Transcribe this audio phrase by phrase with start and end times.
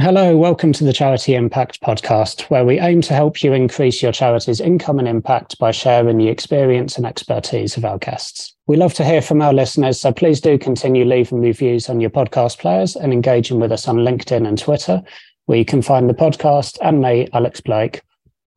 [0.00, 4.10] Hello, welcome to the Charity Impact podcast, where we aim to help you increase your
[4.10, 8.56] charity's income and impact by sharing the experience and expertise of our guests.
[8.66, 12.10] We love to hear from our listeners, so please do continue leaving reviews on your
[12.10, 15.00] podcast players and engaging with us on LinkedIn and Twitter,
[15.46, 18.02] where you can find the podcast and me, Alex Blake.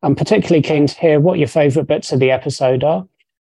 [0.02, 3.06] I'm particularly keen to hear what your favourite bits of the episode are,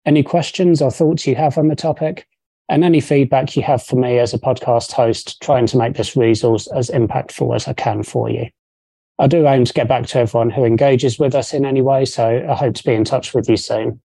[0.04, 2.26] any questions or thoughts you have on the topic,
[2.68, 6.16] and any feedback you have for me as a podcast host, trying to make this
[6.16, 8.48] resource as impactful as I can for you.
[9.18, 12.04] I do aim to get back to everyone who engages with us in any way,
[12.04, 14.00] so I hope to be in touch with you soon.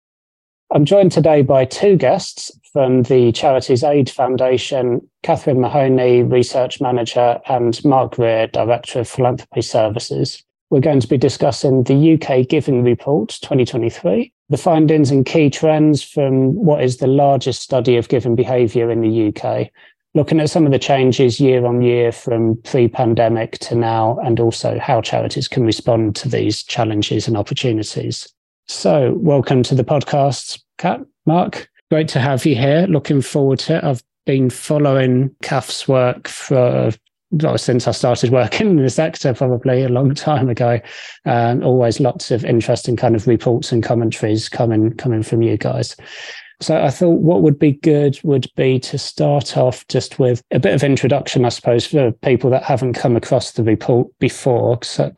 [0.70, 7.40] I'm joined today by two guests from the Charities Aid Foundation Catherine Mahoney, Research Manager,
[7.48, 10.44] and Mark Greer, Director of Philanthropy Services.
[10.70, 16.02] We're going to be discussing the UK Giving Report 2023, the findings and key trends
[16.02, 19.70] from what is the largest study of giving behaviour in the UK,
[20.12, 24.38] looking at some of the changes year on year from pre pandemic to now, and
[24.38, 28.28] also how charities can respond to these challenges and opportunities.
[28.66, 31.70] So, welcome to the podcast, Kat, Mark.
[31.90, 32.86] Great to have you here.
[32.90, 33.84] Looking forward to it.
[33.84, 36.92] I've been following Kath's work for
[37.56, 40.80] since I started working in the sector, probably a long time ago.
[41.24, 45.96] Um, always lots of interesting kind of reports and commentaries coming coming from you guys.
[46.60, 50.58] So I thought what would be good would be to start off just with a
[50.58, 54.80] bit of introduction, I suppose, for people that haven't come across the report before.
[54.82, 55.12] So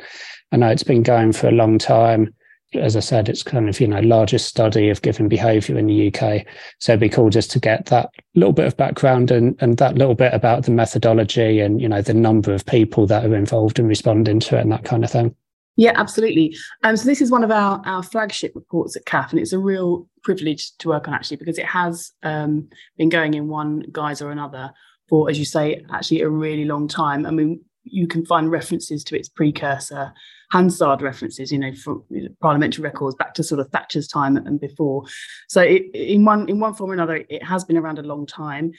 [0.53, 2.34] I know it's been going for a long time
[2.75, 6.09] as I said, it's kind of, you know, largest study of given behavior in the
[6.09, 6.47] UK.
[6.79, 9.97] So it'd be cool just to get that little bit of background and, and that
[9.99, 13.79] little bit about the methodology and, you know, the number of people that are involved
[13.79, 15.35] in responding to it and that kind of thing.
[15.77, 16.57] Yeah, absolutely.
[16.83, 19.59] Um, so this is one of our, our flagship reports at CAF, and it's a
[19.59, 22.69] real privilege to work on actually because it has um,
[22.99, 24.73] been going in one guise or another
[25.09, 27.25] for, as you say, actually a really long time.
[27.25, 30.12] I mean, you can find references to its precursor
[30.53, 32.05] Hansard references, you know, from
[32.41, 35.05] parliamentary records back to sort of Thatcher's time and before.
[35.48, 38.27] So it, in one in one form or another, it has been around a long
[38.27, 38.72] time.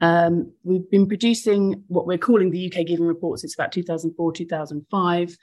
[0.00, 3.44] Um, we've been producing what we're calling the UK Giving Reports.
[3.44, 5.36] It's about 2004, 2005.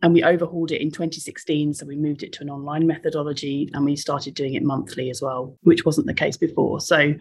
[0.00, 1.74] And we overhauled it in 2016.
[1.74, 5.20] So we moved it to an online methodology and we started doing it monthly as
[5.20, 6.80] well, which wasn't the case before.
[6.80, 7.14] So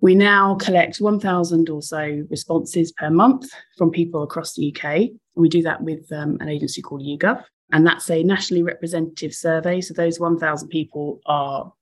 [0.00, 3.48] we now collect 1,000 or so responses per month
[3.78, 5.10] from people across the UK.
[5.34, 9.80] We do that with um, an agency called YouGov, and that's a nationally representative survey.
[9.80, 11.72] So those 1,000 people are,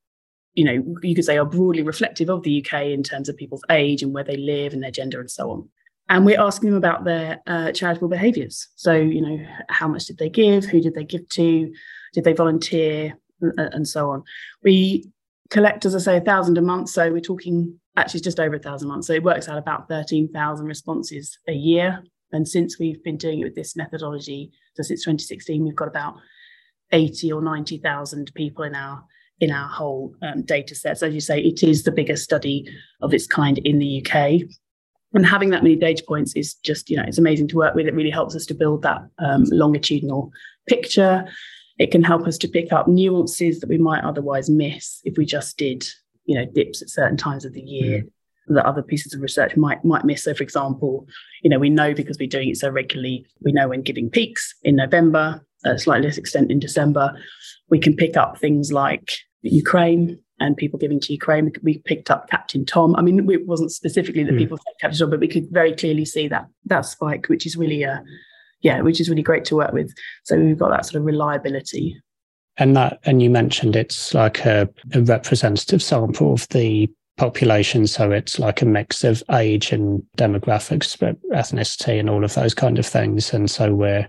[0.54, 3.64] you know, you could say are broadly reflective of the UK in terms of people's
[3.70, 5.68] age and where they live and their gender and so on.
[6.08, 8.68] And we're asking them about their uh, charitable behaviours.
[8.74, 10.64] So, you know, how much did they give?
[10.64, 11.72] Who did they give to?
[12.12, 13.16] Did they volunteer?
[13.40, 14.22] And, and so on.
[14.62, 15.10] We
[15.50, 16.88] collect, as I say, a thousand a month.
[16.90, 19.06] So we're talking actually just over a thousand months.
[19.06, 22.02] So it works out about 13,000 responses a year.
[22.32, 26.16] And since we've been doing it with this methodology, so since 2016, we've got about
[26.92, 29.04] 80 or 90,000 people in our
[29.40, 30.98] in our whole um, data set.
[30.98, 32.66] So as you say, it is the biggest study
[33.00, 34.42] of its kind in the UK.
[35.14, 37.86] And having that many data points is just, you know, it's amazing to work with.
[37.86, 40.30] It really helps us to build that um, longitudinal
[40.68, 41.26] picture.
[41.78, 45.24] It can help us to pick up nuances that we might otherwise miss if we
[45.24, 45.86] just did
[46.30, 48.10] you know dips at certain times of the year mm.
[48.54, 50.24] That other pieces of research might might miss.
[50.24, 51.06] So, for example,
[51.42, 54.54] you know we know because we're doing it so regularly, we know when giving peaks
[54.62, 57.12] in November, uh, slightly less extent in December.
[57.68, 59.12] We can pick up things like
[59.42, 61.52] Ukraine and people giving to Ukraine.
[61.62, 62.96] We picked up Captain Tom.
[62.96, 64.38] I mean, it wasn't specifically that mm.
[64.38, 67.56] people said Captain Tom, but we could very clearly see that that spike, which is
[67.56, 68.02] really a
[68.62, 69.92] yeah, which is really great to work with.
[70.24, 71.96] So we've got that sort of reliability
[72.60, 77.86] and that, and you mentioned it's like a, a representative sample of the population.
[77.86, 80.96] So it's like a mix of age and demographics,
[81.30, 83.34] ethnicity, and all of those kind of things.
[83.34, 84.08] And so we're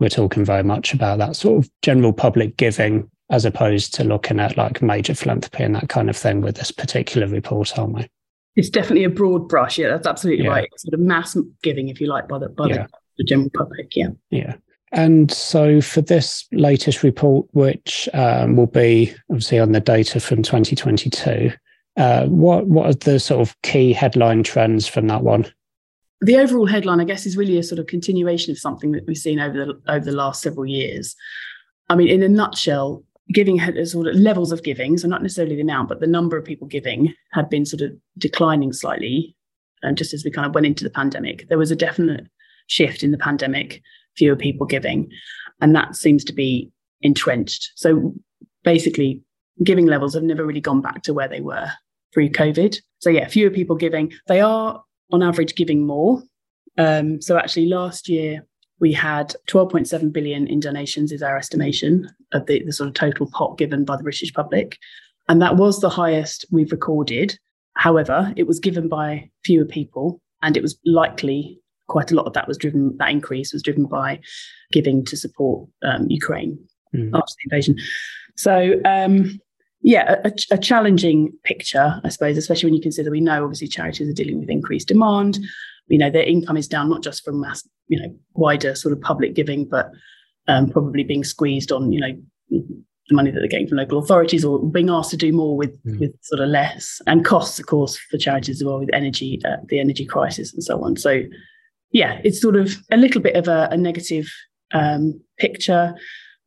[0.00, 4.40] we're talking very much about that sort of general public giving as opposed to looking
[4.40, 8.08] at like major philanthropy and that kind of thing with this particular report, aren't we?
[8.54, 9.76] It's definitely a broad brush.
[9.76, 10.50] Yeah, that's absolutely yeah.
[10.50, 10.68] right.
[10.78, 12.74] Sort of mass giving, if you like, by the by yeah.
[12.74, 13.94] the, the general public.
[13.94, 14.08] Yeah.
[14.30, 14.54] Yeah.
[14.92, 20.42] And so for this latest report, which um, will be obviously on the data from
[20.42, 21.52] 2022,
[21.96, 25.46] uh, what what are the sort of key headline trends from that one?
[26.20, 29.16] The overall headline, I guess, is really a sort of continuation of something that we've
[29.16, 31.14] seen over the over the last several years.
[31.88, 35.56] I mean, in a nutshell, giving had sort of levels of giving, so not necessarily
[35.56, 39.34] the amount, but the number of people giving had been sort of declining slightly.
[39.82, 42.26] And just as we kind of went into the pandemic, there was a definite
[42.66, 43.82] shift in the pandemic
[44.16, 45.08] fewer people giving.
[45.60, 46.70] And that seems to be
[47.02, 47.72] entrenched.
[47.76, 48.14] So
[48.64, 49.22] basically,
[49.62, 51.70] giving levels have never really gone back to where they were
[52.16, 52.80] pre COVID.
[53.00, 54.10] So, yeah, fewer people giving.
[54.26, 54.82] They are
[55.12, 56.22] on average giving more.
[56.78, 58.46] Um, so, actually, last year,
[58.80, 63.30] we had 12.7 billion in donations, is our estimation of the, the sort of total
[63.30, 64.78] pot given by the British public.
[65.28, 67.38] And that was the highest we've recorded.
[67.74, 72.32] However, it was given by fewer people, and it was likely quite a lot of
[72.32, 74.20] that was driven, that increase was driven by
[74.72, 76.58] giving to support um, Ukraine
[76.94, 77.10] mm.
[77.12, 77.76] after the invasion.
[78.36, 79.38] So, um,
[79.86, 84.08] yeah, a, a, challenging picture, I suppose, especially when you consider we know obviously charities
[84.08, 85.38] are dealing with increased demand.
[85.86, 89.00] You know, their income is down not just from mass, you know, wider sort of
[89.00, 89.92] public giving, but
[90.48, 92.16] um, probably being squeezed on, you know,
[92.50, 95.80] the money that they're getting from local authorities or being asked to do more with
[95.84, 96.00] mm.
[96.00, 99.58] with sort of less and costs of course for charities as well with energy uh,
[99.68, 101.22] the energy crisis and so on so
[101.92, 104.28] yeah it's sort of a little bit of a, a negative
[104.74, 105.94] um, picture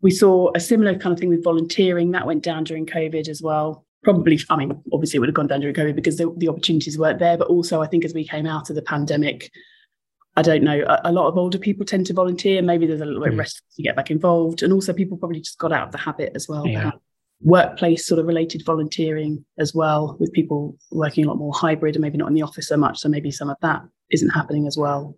[0.02, 3.42] we saw a similar kind of thing with volunteering that went down during covid as
[3.42, 6.48] well probably i mean obviously it would have gone down during covid because the, the
[6.48, 9.50] opportunities weren't there but also i think as we came out of the pandemic
[10.40, 10.86] I don't know.
[10.88, 12.62] A, a, lot of older people tend to volunteer.
[12.62, 13.40] Maybe there's a little bit mm.
[13.40, 16.32] rest to get back involved, and also people probably just got out of the habit
[16.34, 16.66] as well.
[16.66, 16.92] Yeah.
[17.42, 22.02] Workplace sort of related volunteering as well, with people working a lot more hybrid and
[22.02, 23.00] maybe not in the office so much.
[23.00, 23.82] So maybe some of that
[24.12, 25.18] isn't happening as well.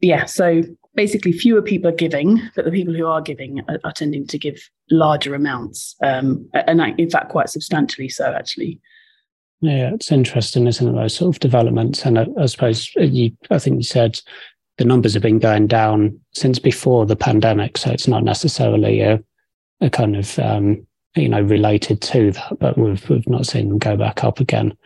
[0.00, 0.26] Yeah.
[0.26, 0.62] So
[0.96, 4.38] basically, fewer people are giving, but the people who are giving are, are tending to
[4.38, 4.58] give
[4.90, 8.80] larger amounts, um, and in fact, quite substantially so, actually.
[9.60, 10.92] Yeah, it's interesting, isn't it?
[10.92, 14.20] Those sort of developments, and I, I suppose you, I think you said
[14.78, 19.22] the numbers have been going down since before the pandemic, so it's not necessarily a,
[19.80, 23.78] a kind of um, you know related to that, but we've we've not seen them
[23.78, 24.76] go back up again.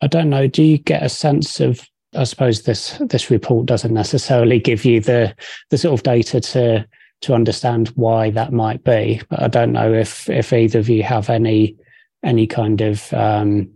[0.00, 0.46] I don't know.
[0.46, 1.88] Do you get a sense of?
[2.14, 5.34] I suppose this this report doesn't necessarily give you the
[5.70, 6.86] the sort of data to
[7.22, 11.02] to understand why that might be, but I don't know if if either of you
[11.02, 11.76] have any
[12.22, 13.70] any kind of um,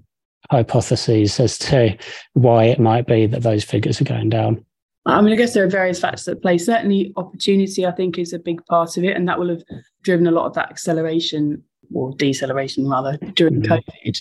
[0.50, 1.96] hypotheses as to
[2.32, 4.64] why it might be that those figures are going down?
[5.06, 6.58] I mean, I guess there are various factors at play.
[6.58, 9.62] Certainly, opportunity, I think, is a big part of it, and that will have
[10.02, 11.62] driven a lot of that acceleration
[11.94, 13.73] or deceleration rather during mm-hmm.
[13.73, 14.20] COVID.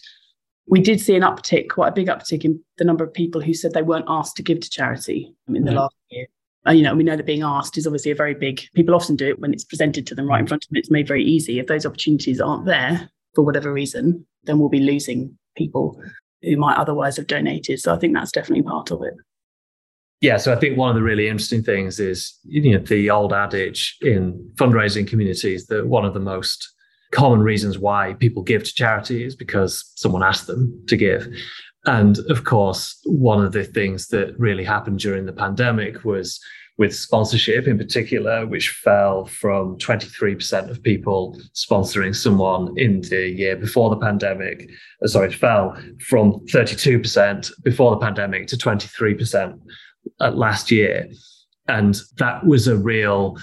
[0.70, 3.54] We did see an uptick, quite a big uptick in the number of people who
[3.54, 6.28] said they weren't asked to give to charity in the last year.
[6.66, 8.62] And, you know, we know that being asked is obviously a very big.
[8.76, 10.76] People often do it when it's presented to them right in front of them.
[10.76, 11.60] It's made very easy.
[11.60, 16.02] If those opportunities aren't there for whatever reason, then we'll be losing people
[16.42, 17.80] who might otherwise have donated.
[17.80, 19.14] So I think that's definitely part of it.
[20.20, 23.34] Yeah, so I think one of the really interesting things is you know the old
[23.34, 26.74] adage in fundraising communities that one of the most
[27.12, 31.28] common reasons why people give to charity is because someone asked them to give.
[31.86, 36.40] And of course, one of the things that really happened during the pandemic was
[36.78, 43.56] with sponsorship in particular, which fell from 23% of people sponsoring someone in the year
[43.56, 44.70] before the pandemic.
[45.04, 45.76] Uh, sorry, it fell
[46.08, 49.60] from 32% before the pandemic to 23%
[50.20, 51.08] last year.
[51.68, 53.38] And that was a real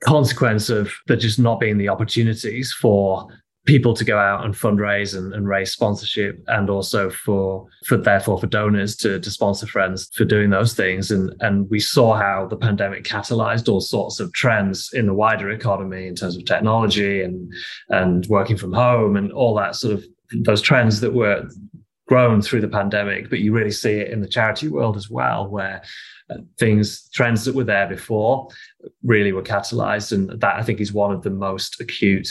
[0.00, 3.28] consequence of there just not being the opportunities for
[3.68, 8.40] people to go out and fundraise and, and, raise sponsorship and also for for therefore
[8.40, 11.10] for donors to, to sponsor friends for doing those things.
[11.10, 15.50] And and we saw how the pandemic catalyzed all sorts of trends in the wider
[15.50, 17.52] economy in terms of technology and
[17.90, 20.04] and working from home and all that sort of
[20.44, 21.46] those trends that were
[22.06, 23.28] grown through the pandemic.
[23.28, 25.82] But you really see it in the charity world as well where
[26.30, 28.48] uh, things trends that were there before
[29.02, 32.28] really were catalyzed and that i think is one of the most acute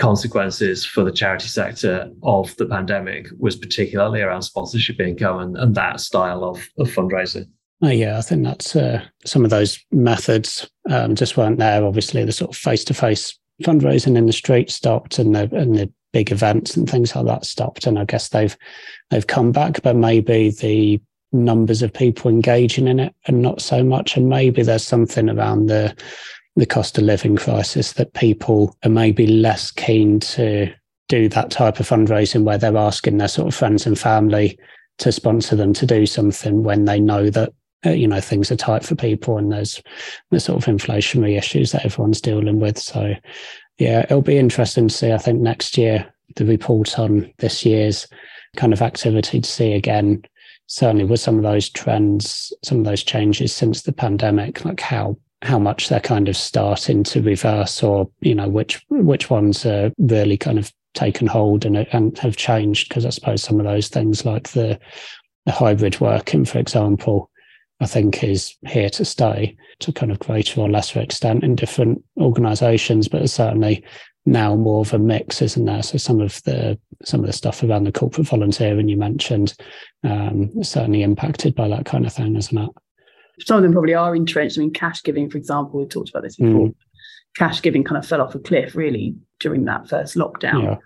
[0.00, 5.74] consequences for the charity sector of the pandemic was particularly around sponsorship income and, and
[5.74, 7.46] that style of, of fundraising.
[7.82, 11.84] Oh, yeah, I think that's uh, some of those methods um, just weren't there.
[11.84, 15.74] Obviously, the sort of face to face fundraising in the street stopped, and the and
[15.74, 17.86] the big events and things like that stopped.
[17.86, 18.54] And I guess they've
[19.08, 21.00] they've come back, but maybe the
[21.32, 24.16] numbers of people engaging in it and not so much.
[24.16, 25.94] And maybe there's something around the
[26.56, 30.70] the cost of living crisis that people are maybe less keen to
[31.08, 34.58] do that type of fundraising where they're asking their sort of friends and family
[34.98, 37.52] to sponsor them to do something when they know that
[37.86, 39.82] uh, you know things are tight for people and there's
[40.30, 43.14] the sort of inflationary issues that everyone's dealing with so
[43.78, 48.06] yeah it'll be interesting to see i think next year the report on this year's
[48.56, 50.22] kind of activity to see again
[50.70, 55.16] certainly with some of those trends some of those changes since the pandemic like how
[55.42, 59.90] how much they're kind of starting to reverse or you know which which ones are
[59.98, 62.88] really kind of taken hold and, and have changed.
[62.88, 64.78] Because i suppose some of those things like the
[65.44, 67.30] the hybrid working for example
[67.80, 72.04] i think is here to stay to kind of greater or lesser extent in different
[72.18, 73.82] organizations but certainly
[74.26, 77.62] now more of a mix isn't there so some of the some of the stuff
[77.62, 79.54] around the corporate volunteering you mentioned
[80.04, 82.70] um, certainly impacted by that kind of thing isn't it
[83.46, 84.58] some of them probably are entrenched.
[84.58, 86.68] I mean, cash giving, for example, we talked about this before.
[86.68, 86.74] Mm.
[87.36, 90.62] Cash giving kind of fell off a cliff really during that first lockdown.
[90.62, 90.76] Yeah.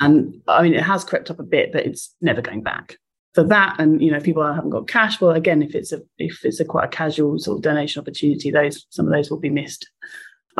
[0.00, 2.96] And I mean, it has crept up a bit, but it's never going back.
[3.34, 6.44] For that, and you know, people haven't got cash, well, again, if it's a if
[6.44, 9.50] it's a quite a casual sort of donation opportunity, those some of those will be
[9.50, 9.88] missed.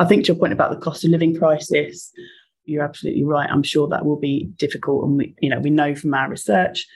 [0.01, 2.11] I think to your point about the cost of living crisis,
[2.65, 3.49] you're absolutely right.
[3.49, 6.87] I'm sure that will be difficult, and we, you know, we know from our research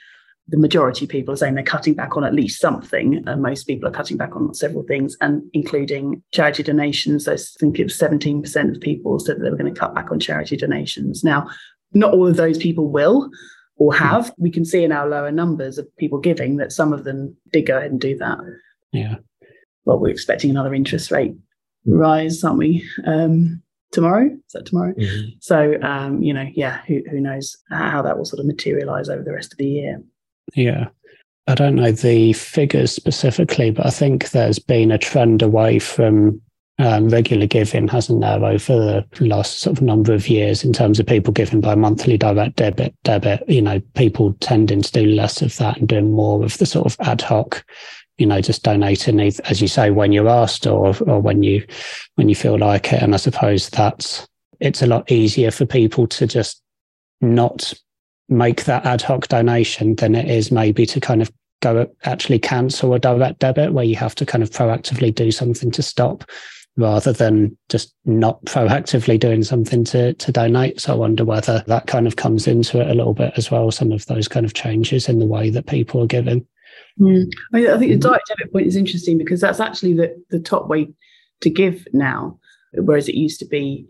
[0.48, 3.22] the majority of people are saying they're cutting back on at least something.
[3.26, 7.26] And most people are cutting back on several things, and including charity donations.
[7.26, 10.10] I think it was 17% of people said that they were going to cut back
[10.10, 11.24] on charity donations.
[11.24, 11.48] Now,
[11.92, 13.30] not all of those people will
[13.76, 13.98] or hmm.
[13.98, 14.32] have.
[14.38, 17.66] We can see in our lower numbers of people giving that some of them did
[17.66, 18.38] go ahead and do that.
[18.92, 19.16] Yeah.
[19.84, 21.34] Well, we're expecting another interest rate
[21.86, 22.88] rise, aren't we?
[23.06, 23.62] Um,
[23.92, 24.26] tomorrow.
[24.26, 24.92] Is that tomorrow?
[24.92, 25.28] Mm-hmm.
[25.40, 29.22] So, um, you know, yeah, who, who knows how that will sort of materialize over
[29.22, 30.02] the rest of the year.
[30.54, 30.88] Yeah.
[31.48, 36.40] I don't know the figures specifically, but I think there's been a trend away from
[36.78, 40.98] um, regular giving, hasn't there, over the last sort of number of years in terms
[40.98, 42.94] of people giving by monthly direct debit.
[43.04, 46.66] Debit, you know, people tending to do less of that and doing more of the
[46.66, 47.64] sort of ad hoc
[48.18, 51.66] you know, just donating, as you say, when you're asked or or when you
[52.14, 53.02] when you feel like it.
[53.02, 54.26] And I suppose that's
[54.60, 56.62] it's a lot easier for people to just
[57.20, 57.72] not
[58.28, 61.30] make that ad hoc donation than it is maybe to kind of
[61.60, 65.70] go actually cancel a direct debit where you have to kind of proactively do something
[65.70, 66.24] to stop
[66.76, 70.80] rather than just not proactively doing something to to donate.
[70.80, 73.70] So I wonder whether that kind of comes into it a little bit as well.
[73.70, 76.46] Some of those kind of changes in the way that people are giving.
[77.00, 77.30] Mm.
[77.52, 80.40] I, mean, I think the direct debit point is interesting because that's actually the, the
[80.40, 80.88] top way
[81.42, 82.38] to give now,
[82.72, 83.86] whereas it used to be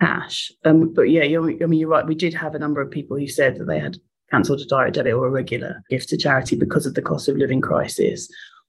[0.00, 0.52] cash.
[0.64, 2.06] Um, but yeah, I mean, you're right.
[2.06, 3.96] We did have a number of people who said that they had
[4.30, 7.36] cancelled a direct debit or a regular gift to charity because of the cost of
[7.36, 8.28] living crisis.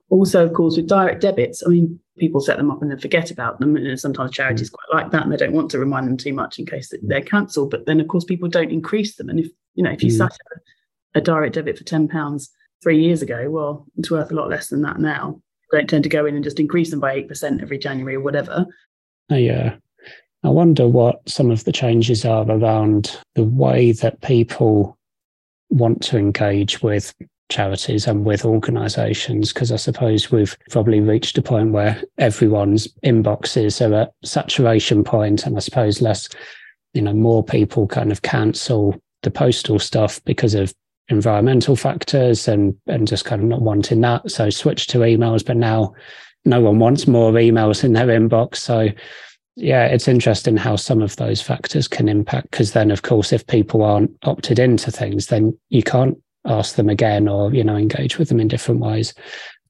[0.09, 3.29] Also, of course, with direct debits, I mean, people set them up and then forget
[3.29, 3.75] about them.
[3.75, 6.59] And sometimes charities quite like that and they don't want to remind them too much
[6.59, 7.71] in case they're cancelled.
[7.71, 9.29] But then, of course, people don't increase them.
[9.29, 10.17] And if, you know, if you mm.
[10.17, 12.47] set a, a direct debit for £10,
[12.83, 15.41] three years ago, well, it's worth a lot less than that now.
[15.71, 18.65] Don't tend to go in and just increase them by 8% every January or whatever.
[19.29, 19.75] Oh, yeah.
[20.43, 24.97] I wonder what some of the changes are around the way that people
[25.69, 27.13] want to engage with
[27.49, 33.85] charities and with organizations because I suppose we've probably reached a point where everyone's inboxes
[33.85, 36.27] are at saturation point and I suppose less
[36.93, 40.73] you know more people kind of cancel the postal stuff because of
[41.09, 44.29] environmental factors and and just kind of not wanting that.
[44.31, 45.93] So switch to emails, but now
[46.45, 48.57] no one wants more emails in their inbox.
[48.57, 48.89] So
[49.55, 52.51] yeah, it's interesting how some of those factors can impact.
[52.51, 56.89] Because then, of course, if people aren't opted into things, then you can't ask them
[56.89, 59.13] again or you know engage with them in different ways.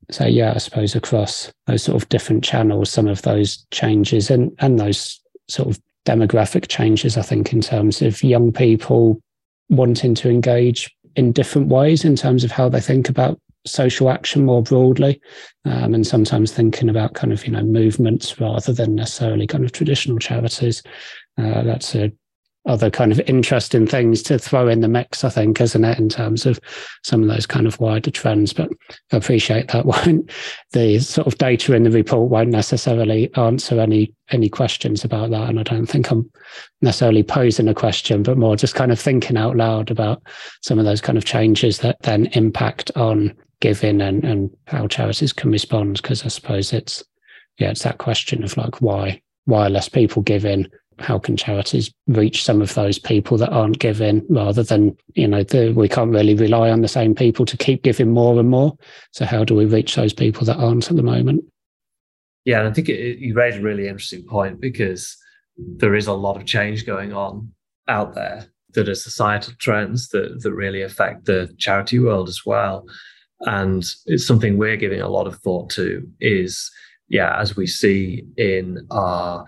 [0.10, 4.51] So yeah, I suppose across those sort of different channels, some of those changes and
[4.60, 9.22] and those sort of demographic changes, I think, in terms of young people
[9.70, 14.45] wanting to engage in different ways in terms of how they think about social action
[14.45, 15.19] more broadly
[15.65, 19.74] um, and sometimes thinking about kind of you know movements rather than necessarily kind of
[19.74, 20.81] traditional charities.
[21.38, 22.12] Uh, that's a
[22.67, 26.09] other kind of interesting things to throw in the mix, I think, isn't it, in
[26.09, 26.59] terms of
[27.03, 28.53] some of those kind of wider trends.
[28.53, 28.69] But
[29.12, 30.29] I appreciate that won't
[30.74, 35.50] the sort of data in the report won't necessarily answer any any questions about that.
[35.50, 36.29] And I don't think I'm
[36.81, 40.21] necessarily posing a question, but more just kind of thinking out loud about
[40.62, 45.31] some of those kind of changes that then impact on giving and, and how charities
[45.31, 46.01] can respond.
[46.01, 47.03] Because I suppose it's
[47.57, 50.69] yeah, it's that question of like why why are less people give in
[51.00, 55.44] how can charities reach some of those people that aren't giving rather than you know
[55.44, 58.75] the, we can't really rely on the same people to keep giving more and more.
[59.12, 61.44] So how do we reach those people that aren't at the moment?
[62.46, 65.18] Yeah and i think it, you raise a really interesting point because
[65.58, 67.51] there is a lot of change going on
[67.88, 72.86] out there that are societal trends that, that really affect the charity world as well.
[73.42, 76.72] And it's something we're giving a lot of thought to is
[77.10, 79.46] yeah as we see in our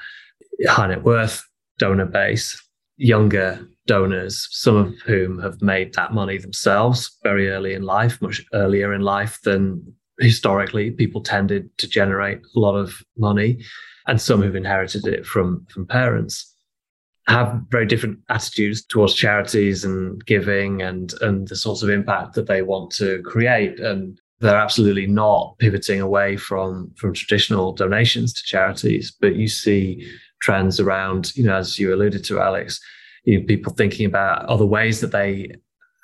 [0.67, 1.43] high net worth
[1.77, 2.61] donor base,
[2.97, 8.43] younger donors, some of whom have made that money themselves very early in life, much
[8.53, 9.81] earlier in life than
[10.19, 13.63] historically people tended to generate a lot of money,
[14.07, 16.55] and some who've inherited it from, from parents.
[17.27, 22.47] Have very different attitudes towards charities and giving and and the sorts of impact that
[22.47, 28.43] they want to create and they're absolutely not pivoting away from from traditional donations to
[28.43, 30.09] charities but you see
[30.41, 32.79] trends around, you know, as you alluded to, Alex,
[33.24, 35.51] you know, people thinking about other ways that they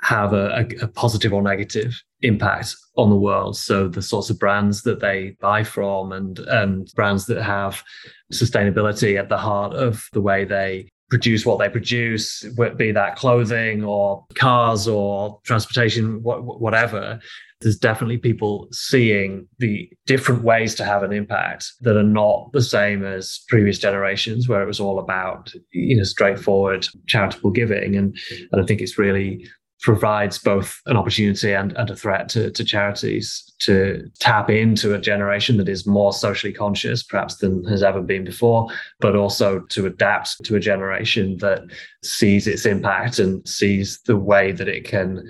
[0.01, 3.57] have a, a, a positive or negative impact on the world.
[3.57, 7.83] So the sorts of brands that they buy from and and brands that have
[8.31, 12.43] sustainability at the heart of the way they produce what they produce,
[12.77, 17.19] be that clothing or cars or transportation, whatever.
[17.65, 22.61] There's definitely people seeing the different ways to have an impact that are not the
[22.61, 27.95] same as previous generations, where it was all about you know straightforward charitable giving.
[27.95, 28.15] And,
[28.51, 29.47] and I think it's really
[29.81, 34.99] provides both an opportunity and, and a threat to, to charities to tap into a
[34.99, 38.67] generation that is more socially conscious, perhaps than has ever been before,
[38.99, 41.61] but also to adapt to a generation that
[42.03, 45.23] sees its impact and sees the way that it can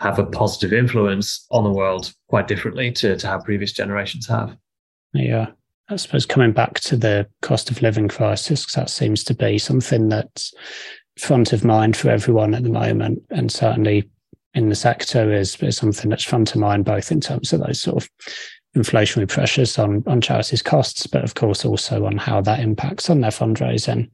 [0.00, 4.56] have a positive influence on the world quite differently to, to how previous generations have.
[5.14, 5.48] Yeah.
[5.88, 10.08] I suppose coming back to the cost of living crisis, that seems to be something
[10.08, 10.52] that's
[11.18, 14.10] front of mind for everyone at the moment, and certainly
[14.54, 17.80] in the sector is, is something that's front of mind, both in terms of those
[17.80, 18.10] sort of
[18.76, 23.20] inflationary pressures on on charities' costs, but of course also on how that impacts on
[23.20, 24.10] their fundraising.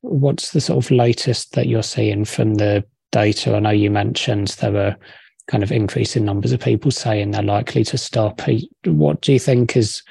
[0.00, 3.54] What's the sort of latest that you're seeing from the data?
[3.54, 4.96] I know you mentioned there were
[5.50, 8.40] kind of increase in numbers of people saying they're likely to stop.
[8.84, 10.02] What do you think is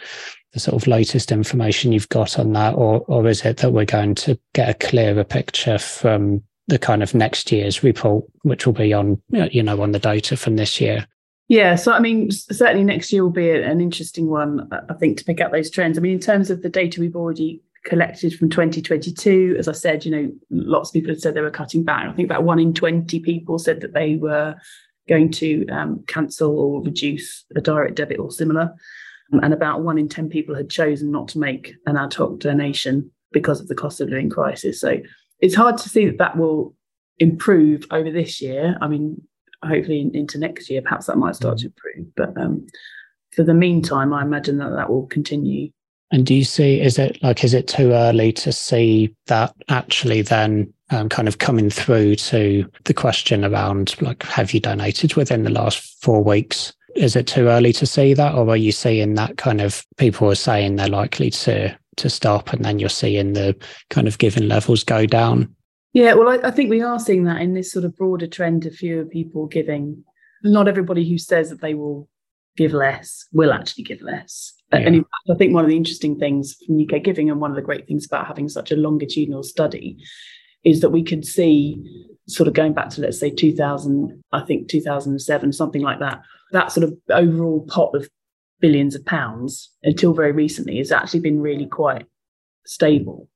[0.53, 3.85] the sort of latest information you've got on that, or or is it that we're
[3.85, 8.73] going to get a clearer picture from the kind of next year's report, which will
[8.73, 11.07] be on you know on the data from this year?
[11.47, 15.25] Yeah, so I mean, certainly next year will be an interesting one, I think, to
[15.25, 15.97] pick up those trends.
[15.97, 20.05] I mean, in terms of the data we've already collected from 2022, as I said,
[20.05, 22.07] you know, lots of people had said they were cutting back.
[22.07, 24.55] I think about one in 20 people said that they were
[25.09, 28.73] going to um, cancel or reduce a direct debit or similar
[29.31, 33.11] and about one in 10 people had chosen not to make an ad hoc donation
[33.31, 34.81] because of the cost of living crisis.
[34.81, 34.97] So
[35.39, 36.75] it's hard to see that that will
[37.19, 38.77] improve over this year.
[38.81, 39.21] I mean,
[39.63, 42.15] hopefully in, into next year, perhaps that might start to improve.
[42.15, 42.65] But um,
[43.31, 45.69] for the meantime, I imagine that that will continue.
[46.11, 50.23] And do you see, is it like, is it too early to see that actually
[50.23, 55.43] then um, kind of coming through to the question around like, have you donated within
[55.43, 56.73] the last four weeks?
[56.95, 60.29] Is it too early to see that, or are you seeing that kind of people
[60.29, 63.55] are saying they're likely to to stop, and then you're seeing the
[63.89, 65.53] kind of giving levels go down?
[65.93, 68.65] Yeah, well, I, I think we are seeing that in this sort of broader trend
[68.65, 70.03] of fewer people giving.
[70.43, 72.07] Not everybody who says that they will
[72.57, 74.53] give less will actually give less.
[74.73, 74.79] Yeah.
[74.79, 77.55] And fact, I think one of the interesting things from UK Giving and one of
[77.55, 79.97] the great things about having such a longitudinal study
[80.63, 84.67] is that we could see sort of going back to let's say 2000 i think
[84.67, 88.07] 2007 something like that that sort of overall pot of
[88.59, 92.05] billions of pounds until very recently has actually been really quite
[92.65, 93.27] stable.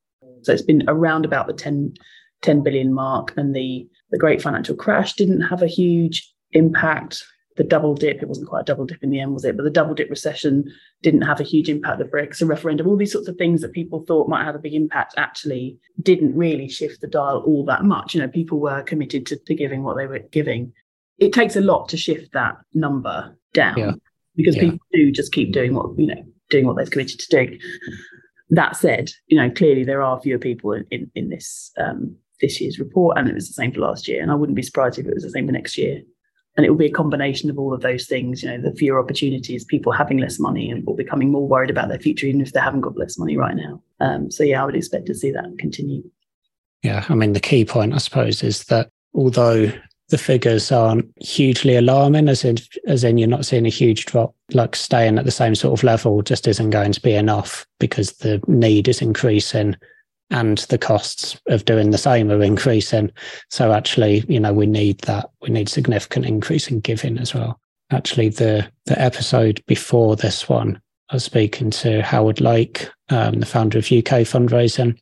[0.43, 1.93] So it's been around about the 10,
[2.41, 7.23] 10 billion mark, and the, the great financial crash didn't have a huge impact.
[7.55, 9.55] The double dip, it wasn't quite a double dip in the end, was it?
[9.55, 10.71] But the double dip recession
[11.03, 11.99] didn't have a huge impact.
[11.99, 14.73] The Brexit referendum, all these sorts of things that people thought might have a big
[14.73, 18.15] impact actually didn't really shift the dial all that much.
[18.15, 20.73] You know, people were committed to, to giving what they were giving
[21.19, 23.91] it takes a lot to shift that number down yeah.
[24.35, 24.63] because yeah.
[24.63, 27.57] people do just keep doing what you know doing what they've committed to do.
[28.49, 32.59] That said, you know clearly there are fewer people in in, in this um, this
[32.59, 34.21] year's report, and it was the same for last year.
[34.21, 36.01] And I wouldn't be surprised if it was the same for next year.
[36.55, 38.43] And it will be a combination of all of those things.
[38.43, 41.89] You know, the fewer opportunities, people having less money, and or becoming more worried about
[41.89, 43.81] their future, even if they haven't got less money right now.
[43.99, 46.03] Um, so yeah, I would expect to see that continue.
[46.83, 49.71] Yeah, I mean the key point, I suppose, is that although
[50.09, 54.35] the figures aren't hugely alarming, as in as in you're not seeing a huge drop.
[54.51, 58.11] Like staying at the same sort of level just isn't going to be enough because
[58.13, 59.75] the need is increasing
[60.33, 63.11] and the costs of doing the same are increasing.
[63.49, 65.29] So actually, you know, we need that.
[65.41, 67.59] We need significant increase in giving as well.
[67.91, 73.45] Actually, the the episode before this one, I was speaking to Howard Lake, um, the
[73.45, 74.97] founder of UK Fundraising,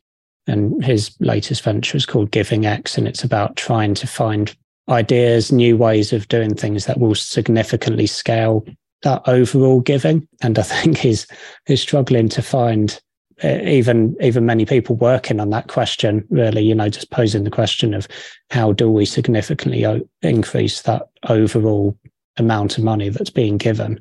[0.48, 4.54] and his latest venture is called Giving X, and it's about trying to find
[4.90, 8.66] ideas, new ways of doing things that will significantly scale
[9.04, 10.28] that overall giving.
[10.42, 11.26] And I think he's
[11.68, 13.00] he's struggling to find
[13.44, 16.26] even even many people working on that question.
[16.30, 18.08] Really, you know, just posing the question of
[18.50, 21.98] how do we significantly o- increase that overall
[22.38, 24.00] amount of money that's being given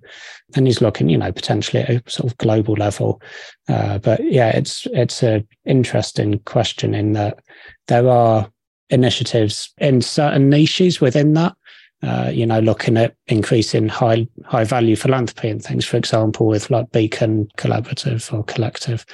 [0.54, 3.20] and he's looking you know potentially at a sort of global level
[3.68, 7.40] uh, but yeah it's it's a interesting question in that
[7.88, 8.48] there are
[8.90, 11.54] initiatives in certain niches within that.
[12.02, 16.70] Uh, you know, looking at increasing high high value philanthropy and things, for example, with
[16.70, 19.04] like Beacon Collaborative or Collective.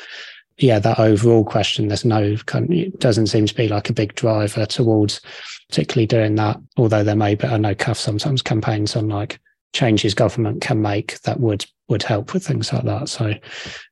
[0.59, 4.66] Yeah, that overall question, there's no it doesn't seem to be like a big driver
[4.66, 5.20] towards
[5.68, 6.59] particularly doing that.
[6.77, 9.40] Although there may be, I know CAF sometimes campaigns on like
[9.72, 13.09] changes government can make that would would help with things like that.
[13.09, 13.35] So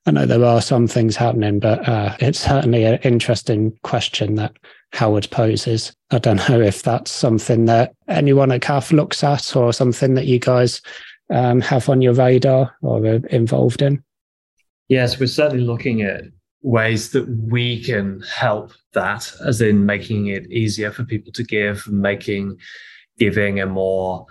[0.07, 4.53] I know there are some things happening, but uh, it's certainly an interesting question that
[4.95, 5.93] Howard poses.
[6.13, 10.27] I don't know if that's something that anyone at CAF looks at or something that
[10.27, 10.81] you guys
[11.31, 14.03] um, have on your radar or are involved in.
[14.89, 16.23] Yes, we're certainly looking at
[16.63, 21.87] ways that we can help that, as in making it easier for people to give,
[21.89, 22.57] making
[23.19, 24.27] giving a more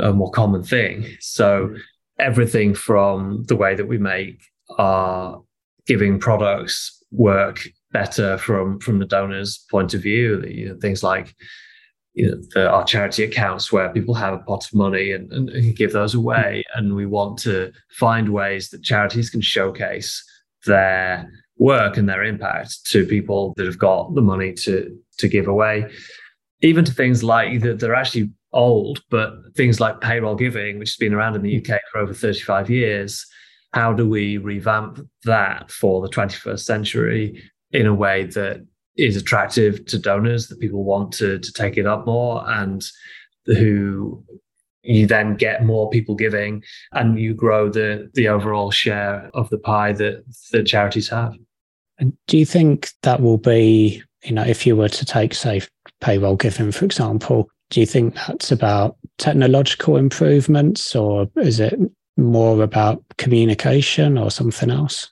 [0.00, 1.06] a more common thing.
[1.20, 1.74] So
[2.18, 4.42] everything from the way that we make
[4.78, 5.42] our
[5.86, 10.42] giving products work better from from the donor's point of view.
[10.46, 11.34] You know, things like
[12.14, 15.76] you know, the, our charity accounts where people have a pot of money and, and,
[15.76, 16.62] give those away.
[16.74, 20.22] And we want to find ways that charities can showcase
[20.66, 25.48] their work and their impact to people that have got the money to to give
[25.48, 25.90] away.
[26.60, 30.96] Even to things like that they're actually old, but things like payroll giving, which has
[30.96, 33.26] been around in the UK for over 35 years,
[33.72, 37.42] how do we revamp that for the 21st century
[37.72, 41.86] in a way that is attractive to donors, that people want to, to take it
[41.86, 42.84] up more, and
[43.46, 44.22] who
[44.82, 49.58] you then get more people giving and you grow the the overall share of the
[49.58, 51.34] pie that the charities have.
[51.98, 55.62] And do you think that will be, you know, if you were to take, say,
[56.00, 61.78] payroll giving, for example, do you think that's about technological improvements or is it
[62.16, 65.11] more about communication or something else?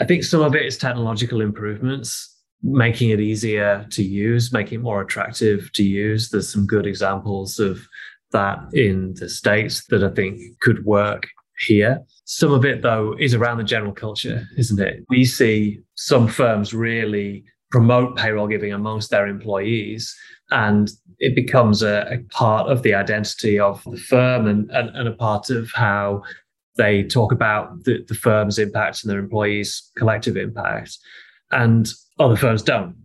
[0.00, 4.82] I think some of it is technological improvements, making it easier to use, making it
[4.82, 6.30] more attractive to use.
[6.30, 7.86] There's some good examples of
[8.32, 11.28] that in the States that I think could work
[11.60, 12.02] here.
[12.24, 15.04] Some of it, though, is around the general culture, isn't it?
[15.08, 20.14] We see some firms really promote payroll giving amongst their employees
[20.50, 25.08] and it becomes a, a, part of the identity of the firm and, and, and,
[25.08, 26.22] a part of how
[26.76, 30.98] they talk about the, the firm's impact and their employees' collective impact.
[31.50, 32.96] And other firms don't.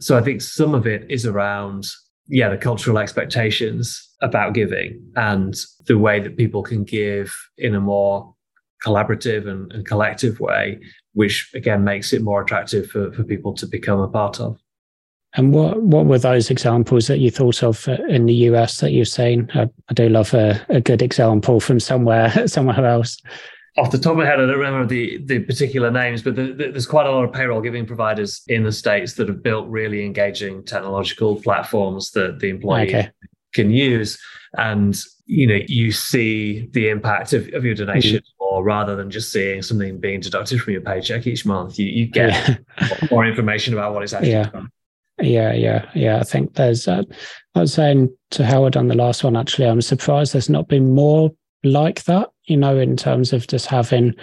[0.00, 1.86] So I think some of it is around,
[2.26, 5.54] yeah, the cultural expectations about giving and
[5.86, 8.34] the way that people can give in a more
[8.84, 10.78] collaborative and, and collective way,
[11.12, 14.58] which again makes it more attractive for, for people to become a part of.
[15.34, 18.92] And what what were those examples that you thought of uh, in the US that
[18.92, 19.50] you've seen?
[19.54, 23.20] I, I do love a, a good example from somewhere somewhere else.
[23.76, 26.46] Off the top of my head, I don't remember the, the particular names, but the,
[26.46, 29.68] the, there's quite a lot of payroll giving providers in the states that have built
[29.68, 33.10] really engaging technological platforms that the employee okay.
[33.54, 34.18] can use,
[34.56, 38.44] and you know you see the impact of, of your donation mm-hmm.
[38.44, 41.78] more rather than just seeing something being deducted from your paycheck each month.
[41.78, 42.30] You you get
[42.80, 42.88] yeah.
[43.12, 44.32] more information about what it's actually.
[44.32, 44.50] Yeah.
[44.50, 44.72] Done.
[45.20, 46.20] Yeah, yeah, yeah.
[46.20, 46.86] I think there's.
[46.86, 47.02] Uh,
[47.54, 49.36] I was saying to Howard on the last one.
[49.36, 51.30] Actually, I'm surprised there's not been more
[51.64, 52.30] like that.
[52.44, 54.14] You know, in terms of just having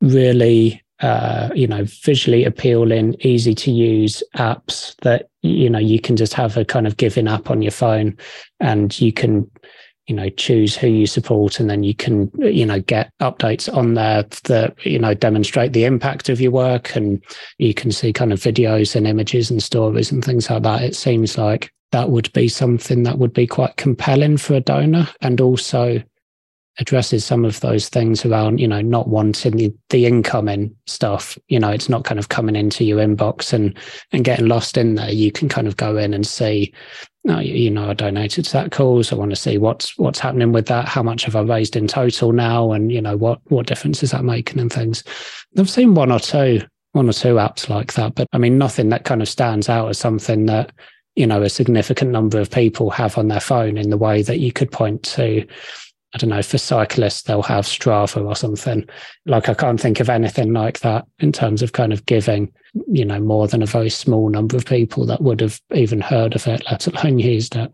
[0.00, 6.16] really, uh, you know, visually appealing, easy to use apps that you know you can
[6.16, 8.16] just have a kind of giving app on your phone,
[8.60, 9.50] and you can
[10.06, 13.94] you know choose who you support and then you can you know get updates on
[13.94, 17.22] there that you know demonstrate the impact of your work and
[17.58, 20.82] you can see kind of videos and images and stories and things like that.
[20.82, 25.08] It seems like that would be something that would be quite compelling for a donor
[25.20, 26.02] and also
[26.78, 31.38] addresses some of those things around you know not wanting the, the incoming stuff.
[31.48, 33.78] You know it's not kind of coming into your inbox and
[34.12, 35.10] and getting lost in there.
[35.10, 36.74] You can kind of go in and see
[37.24, 39.10] no, you know, I donated to that cause.
[39.10, 40.86] I want to see what's what's happening with that.
[40.86, 44.10] How much have I raised in total now, and you know what what difference is
[44.10, 45.02] that making and things.
[45.58, 46.60] I've seen one or two
[46.92, 49.88] one or two apps like that, but I mean nothing that kind of stands out
[49.88, 50.72] as something that
[51.16, 54.40] you know a significant number of people have on their phone in the way that
[54.40, 55.46] you could point to
[56.14, 58.86] I don't know, for cyclists, they'll have Strava or something.
[59.26, 62.52] Like, I can't think of anything like that in terms of kind of giving,
[62.86, 66.36] you know, more than a very small number of people that would have even heard
[66.36, 67.72] of it, let alone used it.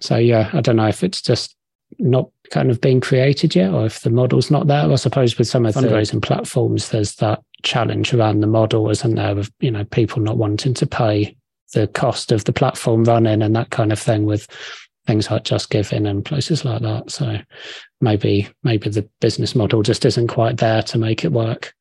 [0.00, 1.56] So, yeah, I don't know if it's just
[1.98, 4.90] not kind of being created yet or if the model's not there.
[4.90, 9.14] I suppose with some of the fundraising platforms, there's that challenge around the model, isn't
[9.14, 11.34] there, of, you know, people not wanting to pay
[11.72, 14.46] the cost of the platform running and that kind of thing with
[15.06, 17.10] things like Just Giving and places like that.
[17.10, 17.38] So
[18.00, 21.74] maybe maybe the business model just isn't quite there to make it work.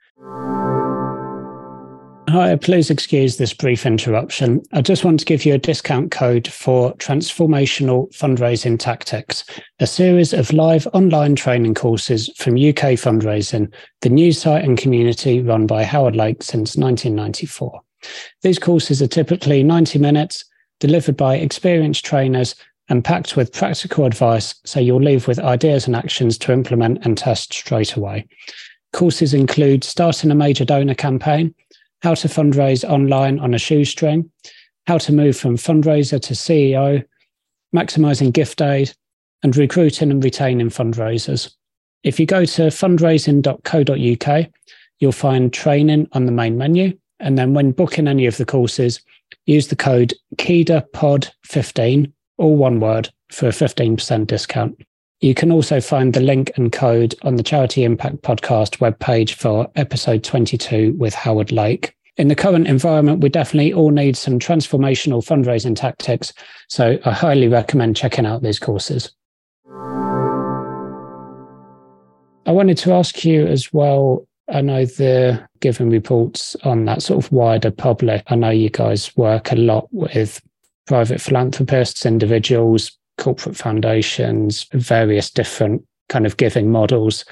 [2.29, 4.63] Hi, please excuse this brief interruption.
[4.71, 9.43] I just want to give you a discount code for Transformational Fundraising Tactics,
[9.79, 15.41] a series of live online training courses from UK Fundraising, the news site and community
[15.41, 17.79] run by Howard Lake since 1994.
[18.41, 20.43] These courses are typically 90 minutes,
[20.79, 22.55] delivered by experienced trainers
[22.89, 27.17] and packed with practical advice so you'll leave with ideas and actions to implement and
[27.17, 28.27] test straight away.
[28.91, 31.53] Courses include starting a major donor campaign,
[32.01, 34.29] how to fundraise online on a shoestring,
[34.87, 37.03] how to move from fundraiser to CEO,
[37.73, 38.93] maximizing gift aid,
[39.41, 41.53] and recruiting and retaining fundraisers.
[42.03, 44.47] If you go to fundraising.co.uk,
[44.99, 46.97] you'll find training on the main menu.
[47.19, 48.99] And then when booking any of the courses,
[49.45, 54.81] use the code KEDAPOD15, all one word, for a 15% discount.
[55.21, 59.71] You can also find the link and code on the Charity Impact Podcast webpage for
[59.75, 61.95] episode 22 with Howard Lake.
[62.17, 66.33] In the current environment, we definitely all need some transformational fundraising tactics.
[66.67, 69.13] So I highly recommend checking out these courses.
[72.45, 74.27] I wanted to ask you as well.
[74.49, 78.23] I know the giving reports on that sort of wider public.
[78.27, 80.41] I know you guys work a lot with
[80.87, 87.25] private philanthropists, individuals, corporate foundations, various different kind of giving models.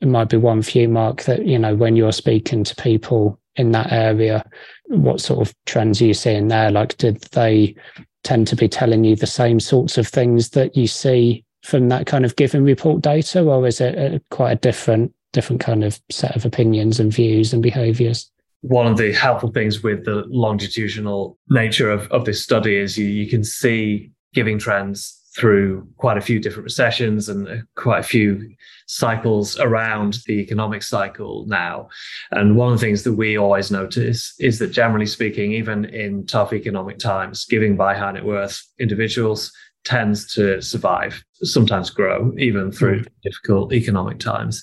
[0.00, 3.40] It might be one for you, Mark, that, you know, when you're speaking to people
[3.56, 4.44] in that area,
[4.86, 6.70] what sort of trends are you seeing there?
[6.70, 7.74] Like, did they
[8.22, 12.06] tend to be telling you the same sorts of things that you see from that
[12.06, 16.00] kind of giving report data, or is it a, quite a different different kind of
[16.10, 18.30] set of opinions and views and behaviours?
[18.62, 23.06] One of the helpful things with the longitudinal nature of, of this study is you,
[23.06, 28.02] you can see giving trends through quite a few different recessions and uh, quite a
[28.02, 28.50] few
[28.86, 31.88] cycles around the economic cycle now.
[32.30, 36.26] And one of the things that we always notice is that generally speaking, even in
[36.26, 39.52] tough economic times, giving by high net worth individuals
[39.86, 43.08] tends to survive, sometimes grow, even through mm.
[43.22, 44.62] difficult economic times.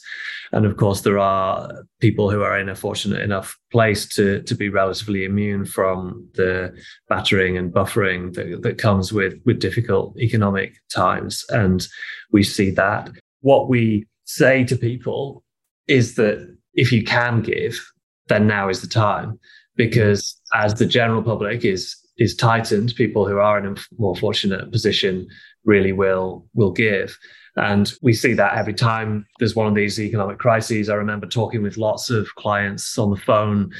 [0.51, 4.53] And of course, there are people who are in a fortunate enough place to, to
[4.53, 6.75] be relatively immune from the
[7.07, 11.45] battering and buffering that, that comes with, with difficult economic times.
[11.49, 11.87] And
[12.31, 13.09] we see that.
[13.39, 15.43] What we say to people
[15.87, 17.79] is that if you can give,
[18.27, 19.39] then now is the time.
[19.75, 24.71] Because as the general public is is tightened, people who are in a more fortunate
[24.71, 25.27] position
[25.65, 27.17] really will will give.
[27.55, 30.89] And we see that every time there's one of these economic crises.
[30.89, 33.71] I remember talking with lots of clients on the phone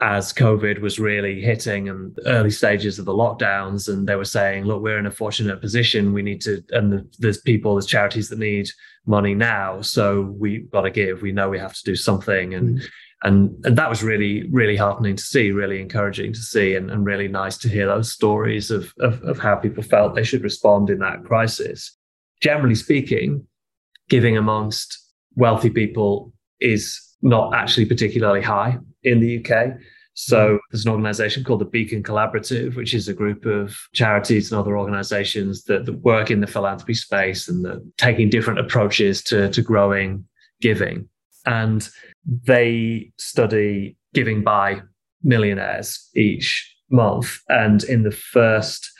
[0.00, 3.88] as COVID was really hitting and the early stages of the lockdowns.
[3.88, 6.12] And they were saying, look, we're in a fortunate position.
[6.12, 8.68] We need to, and there's people, there's charities that need
[9.06, 9.80] money now.
[9.82, 11.22] So we've got to give.
[11.22, 12.54] We know we have to do something.
[12.54, 12.84] And mm
[13.22, 17.04] and and that was really really heartening to see really encouraging to see and, and
[17.04, 20.90] really nice to hear those stories of, of, of how people felt they should respond
[20.90, 21.96] in that crisis
[22.40, 23.44] generally speaking
[24.08, 24.98] giving amongst
[25.36, 29.76] wealthy people is not actually particularly high in the uk
[30.14, 30.56] so mm-hmm.
[30.70, 34.76] there's an organization called the Beacon Collaborative, which is a group of charities and other
[34.76, 39.62] organizations that, that work in the philanthropy space and that taking different approaches to, to
[39.62, 40.26] growing
[40.60, 41.08] giving.
[41.46, 41.88] And
[42.24, 44.82] they study giving by
[45.22, 47.38] millionaires each month.
[47.48, 48.90] And in the first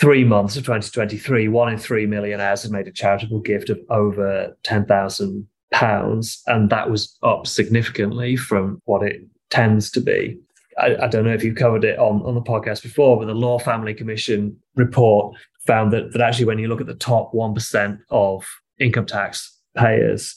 [0.00, 4.56] three months of 2023, one in three millionaires had made a charitable gift of over
[4.64, 6.42] 10,000 pounds.
[6.46, 10.38] And that was up significantly from what it tends to be.
[10.78, 13.34] I, I, don't know if you've covered it on, on the podcast before, but the
[13.34, 17.98] Law Family Commission report found that, that actually, when you look at the top 1%
[18.10, 18.46] of
[18.78, 20.36] income tax payers,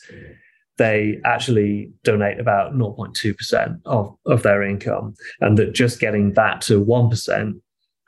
[0.81, 5.13] they actually donate about 0.2% of, of their income.
[5.39, 7.53] And that just getting that to 1%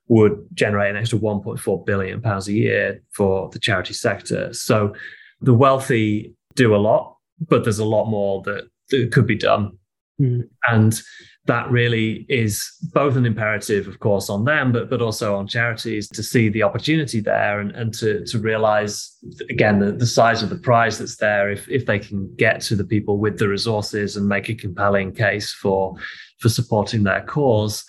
[0.07, 4.51] would generate an extra 1.4 billion pounds a year for the charity sector.
[4.53, 4.95] So
[5.39, 7.15] the wealthy do a lot,
[7.47, 9.77] but there's a lot more that, that could be done.
[10.19, 10.49] Mm.
[10.67, 10.99] And
[11.45, 16.07] that really is both an imperative, of course, on them, but but also on charities
[16.09, 19.17] to see the opportunity there and, and to to realize
[19.49, 22.75] again the, the size of the prize that's there if if they can get to
[22.75, 25.95] the people with the resources and make a compelling case for
[26.39, 27.83] for supporting their cause.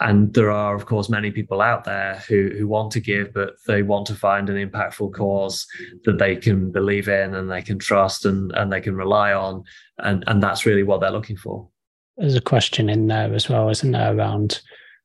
[0.00, 3.50] And there are, of course, many people out there who, who want to give, but
[3.68, 5.64] they want to find an impactful cause
[6.04, 9.62] that they can believe in and they can trust and, and they can rely on.
[9.98, 11.68] And, and that's really what they're looking for
[12.16, 14.60] there's a question in there as well, isn't there, around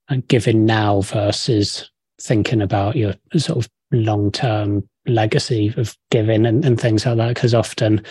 [0.10, 1.90] uh, giving now versus
[2.22, 7.30] thinking about your sort of long term legacy of giving and, and things like that.
[7.30, 8.04] Because often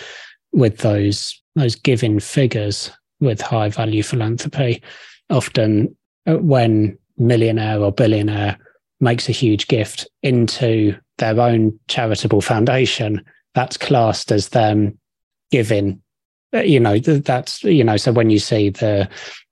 [0.51, 4.81] with those those giving figures with high value philanthropy,
[5.29, 5.95] often
[6.27, 8.57] uh, when millionaire or billionaire
[8.99, 14.97] makes a huge gift into their own charitable foundation, that's classed as them
[15.51, 16.01] giving
[16.53, 19.07] you know that's you know so when you see the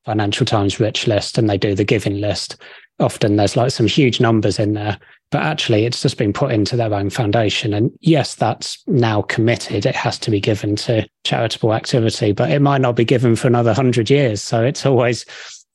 [0.05, 2.57] financial times rich list and they do the giving list
[2.99, 4.97] often there's like some huge numbers in there
[5.31, 7.73] but actually it's just been put into their own foundation.
[7.73, 9.85] And yes, that's now committed.
[9.85, 13.47] It has to be given to charitable activity, but it might not be given for
[13.47, 14.41] another hundred years.
[14.41, 15.25] So it's always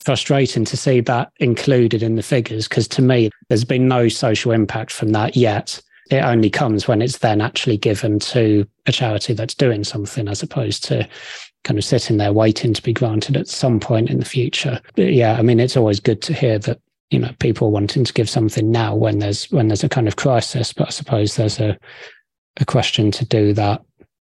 [0.02, 4.52] frustrating to see that included in the figures because to me, there's been no social
[4.52, 5.80] impact from that yet.
[6.10, 10.42] It only comes when it's then actually given to a charity that's doing something as
[10.42, 11.08] opposed to
[11.64, 14.80] kind of sitting there waiting to be granted at some point in the future.
[14.96, 18.12] But yeah, I mean, it's always good to hear that you know people wanting to
[18.12, 20.72] give something now when there's when there's a kind of crisis.
[20.72, 21.78] But I suppose there's a
[22.56, 23.82] a question to do that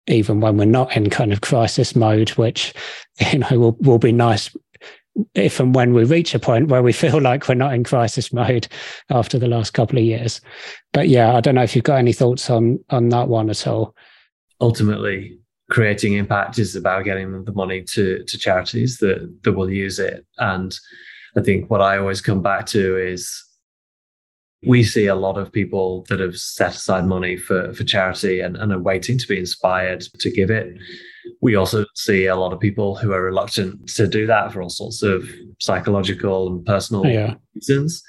[0.08, 2.72] even when we're not in kind of crisis mode, which
[3.32, 4.54] you know will will be nice
[5.34, 8.32] if and when we reach a point where we feel like we're not in crisis
[8.32, 8.68] mode
[9.10, 10.40] after the last couple of years.
[10.92, 13.66] But yeah, I don't know if you've got any thoughts on on that one at
[13.66, 13.94] all.
[14.60, 15.38] Ultimately,
[15.70, 20.26] creating impact is about getting the money to to charities that that will use it.
[20.38, 20.76] And
[21.36, 23.44] I think what I always come back to is
[24.66, 28.56] we see a lot of people that have set aside money for, for charity and,
[28.56, 30.76] and are waiting to be inspired to give it
[31.40, 34.70] we also see a lot of people who are reluctant to do that for all
[34.70, 37.34] sorts of psychological and personal yeah.
[37.54, 38.02] reasons.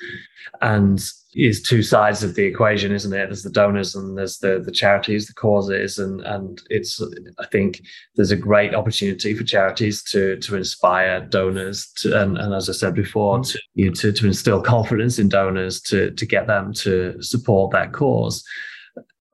[0.62, 1.01] And
[1.36, 3.27] is two sides of the equation, isn't it?
[3.27, 7.01] There's the donors and there's the the charities, the causes, and and it's
[7.38, 7.82] I think
[8.15, 12.73] there's a great opportunity for charities to to inspire donors to, and, and as I
[12.73, 13.51] said before, mm.
[13.51, 17.71] to you know, to to instill confidence in donors to to get them to support
[17.71, 18.43] that cause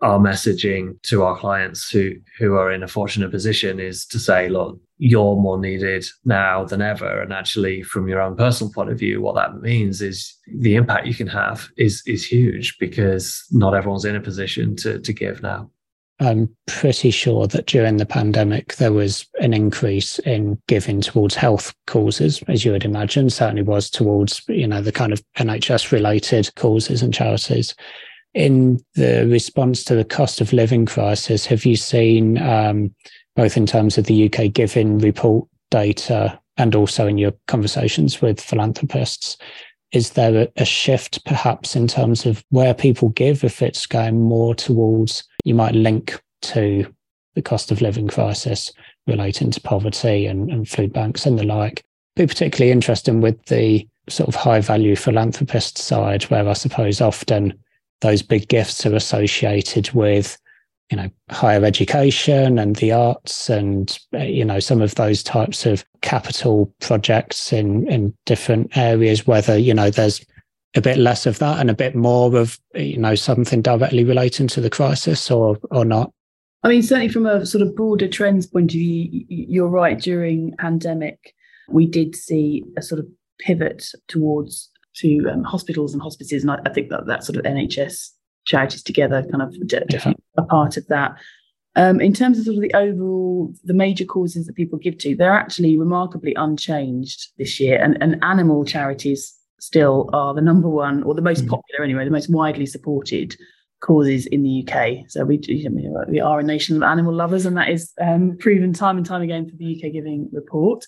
[0.01, 4.49] our messaging to our clients who who are in a fortunate position is to say,
[4.49, 7.21] look, you're more needed now than ever.
[7.21, 11.07] And actually, from your own personal point of view, what that means is the impact
[11.07, 15.41] you can have is is huge because not everyone's in a position to to give
[15.41, 15.69] now.
[16.21, 21.73] I'm pretty sure that during the pandemic, there was an increase in giving towards health
[21.87, 26.49] causes, as you would imagine, certainly was towards, you know, the kind of NHS related
[26.55, 27.75] causes and charities
[28.35, 32.93] in the response to the cost of living crisis, have you seen, um,
[33.35, 38.41] both in terms of the UK Giving report data and also in your conversations with
[38.41, 39.37] philanthropists,
[39.93, 44.53] is there a, shift perhaps in terms of where people give if it's going more
[44.53, 46.93] towards, you might link to
[47.35, 48.71] the cost of living crisis
[49.07, 51.85] relating to poverty and, and food banks and the like?
[52.17, 57.57] Be particularly interesting with the sort of high value philanthropist side, where I suppose often
[58.05, 60.37] those big gifts are associated with
[60.91, 65.65] you know higher education and the arts and uh, you know some of those types
[65.65, 70.23] of capital projects in in different areas whether you know there's
[70.75, 74.47] a bit less of that and a bit more of you know something directly relating
[74.47, 76.11] to the crisis or or not.
[76.63, 80.55] I mean certainly from a sort of broader trends point of view you're right during
[80.57, 81.33] pandemic
[81.67, 83.07] we did see a sort of
[83.39, 86.43] pivot towards to um, hospitals and hospices.
[86.43, 88.09] And I, I, think that that sort of NHS
[88.45, 91.17] charities together kind of definitely a part of that.
[91.77, 95.15] Um, in terms of sort of the overall, the major causes that people give to,
[95.15, 97.81] they're actually remarkably unchanged this year.
[97.81, 101.49] And, and animal charities still are the number one, or the most mm.
[101.49, 103.35] popular anyway, the most widely supported
[103.81, 105.09] causes in the UK.
[105.09, 105.39] So we,
[106.07, 109.21] we are a nation of animal lovers, and that is um, proven time and time
[109.21, 110.85] again for the UK Giving report.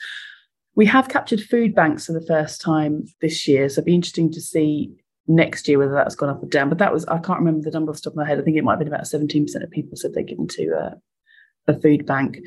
[0.78, 4.32] We have captured food banks for the first time this year, so it'd be interesting
[4.32, 4.92] to see
[5.28, 6.70] next year whether that's gone up or down.
[6.70, 8.40] But that was I can't remember the number off the top of my head.
[8.40, 10.76] I think it might have been about seventeen percent of people said they're given to
[10.76, 10.96] uh,
[11.68, 12.40] a food bank.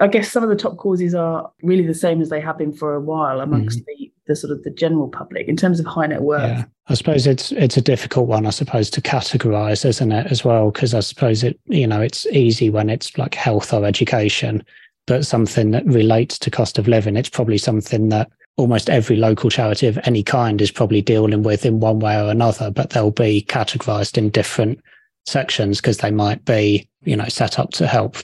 [0.00, 2.72] I guess some of the top causes are really the same as they have been
[2.72, 3.84] for a while amongst mm.
[3.86, 6.42] the, the sort of the general public in terms of high net worth.
[6.42, 6.64] Yeah.
[6.88, 10.70] I suppose it's it's a difficult one, I suppose, to categorize, isn't it, as well?
[10.70, 14.64] Because I suppose it, you know, it's easy when it's like health or education
[15.06, 17.16] but something that relates to cost of living.
[17.16, 21.64] It's probably something that almost every local charity of any kind is probably dealing with
[21.64, 24.80] in one way or another, but they'll be categorized in different
[25.26, 28.16] sections because they might be, you know, set up to help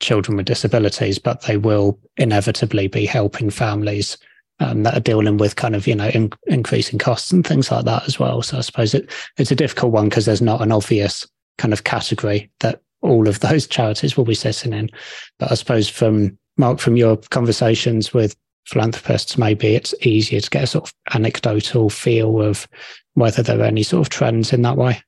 [0.00, 4.16] children with disabilities, but they will inevitably be helping families
[4.58, 7.84] um, that are dealing with kind of, you know, in, increasing costs and things like
[7.84, 8.42] that as well.
[8.42, 11.26] So I suppose it, it's a difficult one because there's not an obvious
[11.58, 14.90] kind of category that all of those charities will be sitting in.
[15.38, 20.64] But I suppose from Mark, from your conversations with philanthropists, maybe it's easier to get
[20.64, 22.68] a sort of anecdotal feel of
[23.14, 25.02] whether there are any sort of trends in that way.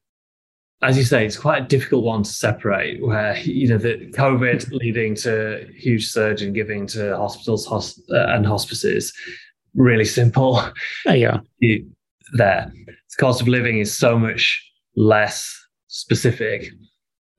[0.82, 3.00] As you say, it's quite a difficult one to separate.
[3.06, 8.34] Where you know the COVID leading to huge surge in giving to hospitals hosp- uh,
[8.34, 9.12] and hospices,
[9.76, 10.60] really simple.
[11.06, 11.38] Yeah,
[12.32, 12.72] there.
[12.74, 14.60] The cost of living is so much
[14.96, 15.56] less
[15.86, 16.72] specific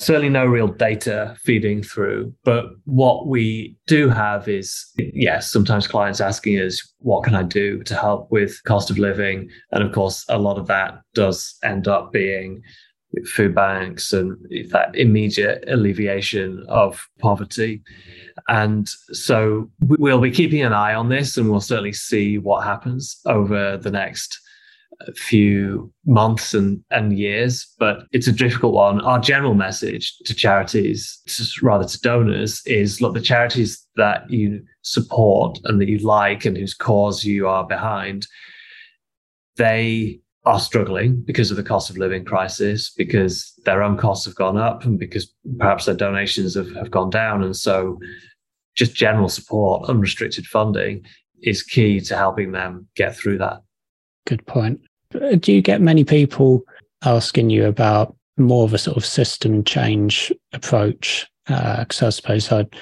[0.06, 2.34] certainly no real data feeding through.
[2.43, 7.84] But what we do have is, yes, sometimes clients asking us, what can I do
[7.84, 9.49] to help with cost of living?
[9.72, 12.62] And of course, a lot of that does end up being
[13.36, 14.36] food banks and
[14.72, 17.82] that immediate alleviation of poverty.
[18.47, 23.20] And so we'll be keeping an eye on this and we'll certainly see what happens
[23.26, 24.39] over the next
[25.16, 29.01] few months and, and years, but it's a difficult one.
[29.01, 31.20] Our general message to charities,
[31.62, 36.58] rather to donors, is look, the charities that you support and that you like and
[36.58, 38.28] whose cause you are behind,
[39.58, 44.36] they are struggling because of the cost of living crisis, because their own costs have
[44.36, 47.43] gone up, and because perhaps their donations have, have gone down.
[47.43, 47.97] And so,
[48.76, 51.06] just general support, unrestricted funding
[51.43, 53.62] is key to helping them get through that.
[54.26, 54.82] Good point.
[55.39, 56.64] Do you get many people
[57.03, 61.28] asking you about more of a sort of system change approach?
[61.45, 62.74] Because uh, I suppose I'd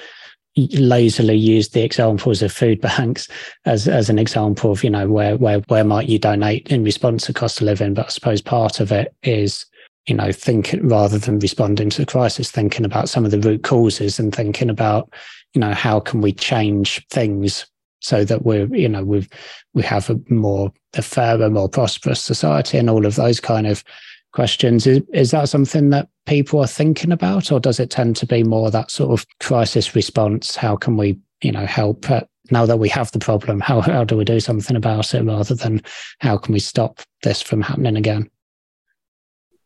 [0.56, 3.26] lazily use the examples of food banks
[3.64, 7.24] as as an example of you know where where where might you donate in response
[7.24, 9.64] to cost of living but i suppose part of it is
[10.06, 13.62] you know thinking rather than responding to the crisis thinking about some of the root
[13.62, 15.10] causes and thinking about
[15.54, 17.66] you know how can we change things
[18.02, 19.28] so that we're you know we've
[19.72, 23.82] we have a more a fairer more prosperous society and all of those kind of
[24.32, 24.86] questions.
[24.86, 28.42] Is, is that something that people are thinking about or does it tend to be
[28.42, 30.56] more that sort of crisis response?
[30.56, 34.04] How can we you know help uh, now that we have the problem how, how
[34.04, 35.80] do we do something about it rather than
[36.18, 38.28] how can we stop this from happening again?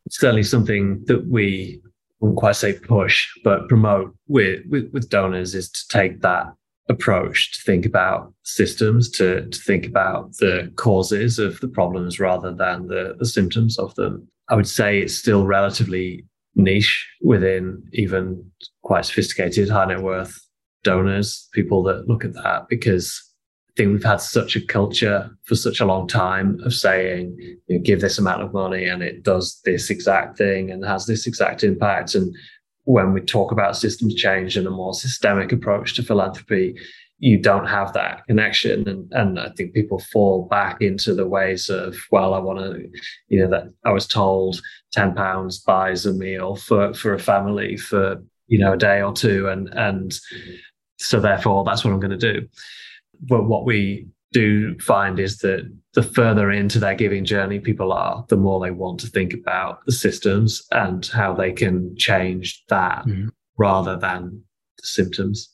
[0.05, 1.81] It's certainly something that we
[2.21, 6.47] wouldn't quite say push but promote with, with, with donors is to take that
[6.89, 12.53] approach to think about systems, to, to think about the causes of the problems rather
[12.53, 14.27] than the, the symptoms of them.
[14.49, 16.25] I would say it's still relatively
[16.55, 18.51] niche within even
[18.83, 20.41] quite sophisticated high net worth
[20.85, 23.23] donors, people that look at that, because
[23.71, 27.77] I think we've had such a culture for such a long time of saying, you
[27.77, 31.27] know, give this amount of money and it does this exact thing and has this
[31.27, 32.15] exact impact.
[32.15, 32.35] And
[32.87, 36.77] when we talk about systems change and a more systemic approach to philanthropy,
[37.19, 38.89] you don't have that connection.
[38.89, 42.89] And, and I think people fall back into the ways of, well, I want to,
[43.29, 44.61] you know, that I was told
[44.93, 49.13] 10 pounds buys a meal for, for a family for, you know, a day or
[49.13, 49.49] two.
[49.49, 50.17] And, and
[50.99, 52.47] so therefore that's what I'm going to do.
[53.21, 54.07] But what we
[54.37, 58.71] do find is that the further into their giving journey people are, the more they
[58.71, 63.31] want to think about the systems and how they can change that mm.
[63.57, 64.43] rather than
[64.79, 65.51] the symptoms.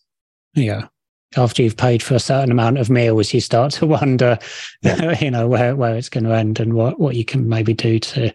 [0.54, 0.88] Yeah.
[1.36, 4.36] After you've paid for a certain amount of meals, you start to wonder,
[4.82, 5.16] yeah.
[5.20, 8.00] you know, where, where it's going to end and what, what you can maybe do
[8.00, 8.34] to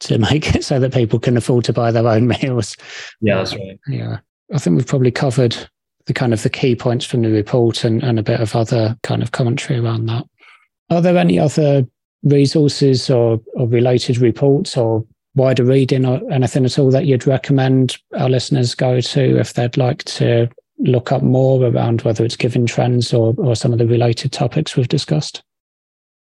[0.00, 2.78] to make it so that people can afford to buy their own meals.
[3.20, 3.78] Yeah, that's right.
[3.86, 4.18] Yeah.
[4.52, 5.54] I think we've probably covered
[6.06, 8.96] the kind of the key points from the report and, and a bit of other
[9.02, 10.24] kind of commentary around that.
[10.90, 11.86] Are there any other
[12.22, 17.96] resources or, or related reports or wider reading or anything at all that you'd recommend
[18.18, 20.48] our listeners go to if they'd like to
[20.78, 24.76] look up more around whether it's giving trends or, or some of the related topics
[24.76, 25.42] we've discussed?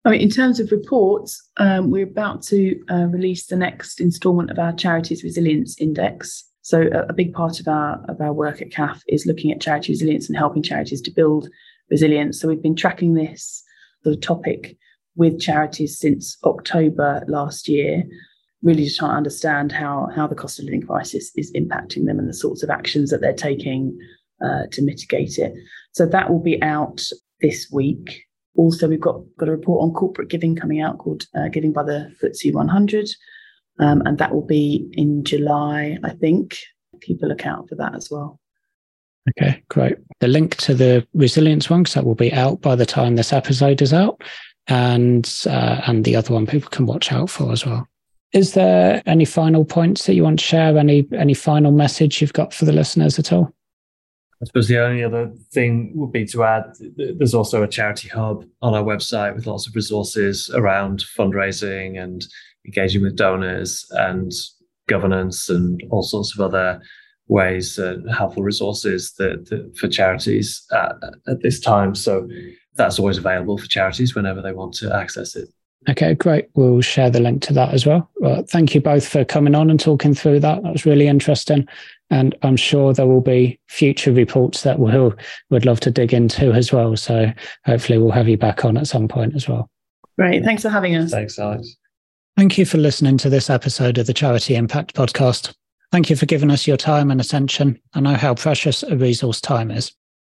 [0.04, 4.50] I mean, in terms of reports, um, we're about to uh, release the next instalment
[4.50, 6.44] of our Charities Resilience Index.
[6.68, 9.58] So a, a, big part of our of our work at CAF is looking at
[9.58, 11.48] charity resilience and helping charities to build
[11.90, 12.38] resilience.
[12.38, 13.64] So we've been tracking this
[14.04, 14.76] the topic
[15.16, 18.04] with charities since October last year,
[18.62, 22.18] really to try and understand how how the cost of living crisis is impacting them
[22.18, 23.98] and the sorts of actions that they're taking
[24.44, 25.54] uh, to mitigate it.
[25.92, 27.02] So that will be out
[27.40, 28.26] this week.
[28.56, 31.84] Also, we've got got a report on corporate giving coming out called uh, Giving by
[31.84, 33.08] the FTSE 100.
[33.78, 36.58] Um, and that will be in July, I think.
[37.00, 38.40] Keep a lookout for that as well.
[39.30, 39.96] Okay, great.
[40.20, 43.32] The link to the resilience one, because that will be out by the time this
[43.32, 44.22] episode is out,
[44.66, 47.86] and uh, and the other one people can watch out for as well.
[48.32, 50.76] Is there any final points that you want to share?
[50.76, 53.52] Any any final message you've got for the listeners at all?
[54.40, 58.44] I suppose the only other thing would be to add there's also a charity hub
[58.62, 62.24] on our website with lots of resources around fundraising and
[62.64, 64.32] engaging with donors and
[64.88, 66.80] governance and all sorts of other
[67.26, 70.92] ways, uh, helpful resources that, that for charities at,
[71.26, 71.94] at this time.
[71.94, 72.28] So
[72.74, 75.48] that's always available for charities whenever they want to access it.
[75.88, 76.48] Okay, great.
[76.54, 78.10] We'll share the link to that as well.
[78.16, 78.42] well.
[78.42, 80.62] Thank you both for coming on and talking through that.
[80.62, 81.66] That was really interesting.
[82.10, 85.14] And I'm sure there will be future reports that we'll
[85.50, 86.96] would love to dig into as well.
[86.96, 87.32] So
[87.64, 89.70] hopefully we'll have you back on at some point as well.
[90.18, 90.44] Great.
[90.44, 91.10] Thanks for having us.
[91.10, 91.76] Thanks, Alex.
[92.36, 95.54] Thank you for listening to this episode of the Charity Impact Podcast.
[95.90, 97.80] Thank you for giving us your time and attention.
[97.94, 99.92] I know how precious a resource time is.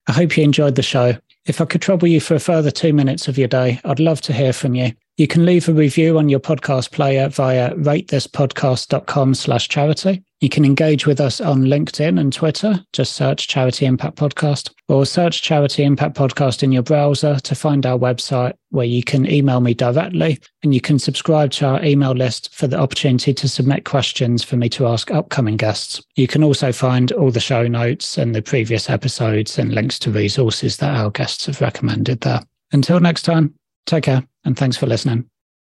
[0.07, 1.17] I hope you enjoyed the show.
[1.47, 4.21] If I could trouble you for a further two minutes of your day, I'd love
[4.23, 4.93] to hear from you.
[5.19, 10.23] You can leave a review on your podcast player via ratethispodcast.com slash charity.
[10.41, 12.85] You can engage with us on LinkedIn and Twitter.
[12.93, 17.85] Just search Charity Impact Podcast or search Charity Impact Podcast in your browser to find
[17.85, 22.13] our website where you can email me directly and you can subscribe to our email
[22.13, 26.01] list for the opportunity to submit questions for me to ask upcoming guests.
[26.15, 30.13] You can also find all the show notes and the previous episodes and links to
[30.13, 32.43] resources that our guests have recommended there.
[32.71, 33.58] Until next time,
[33.89, 35.29] take care and thanks for listening.